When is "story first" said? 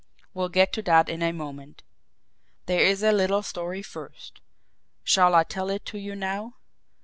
3.43-4.41